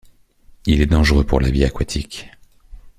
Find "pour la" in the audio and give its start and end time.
1.23-1.51